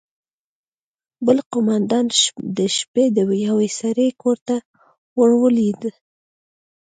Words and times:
بل 1.25 1.37
قومندان 1.51 2.05
د 2.57 2.59
شپې 2.77 3.05
د 3.15 3.17
يوه 3.45 3.67
سړي 3.79 4.07
کور 4.21 4.37
ته 4.47 4.55
ورولوېد. 5.19 5.81